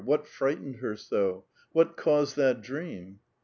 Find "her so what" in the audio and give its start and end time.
0.77-1.95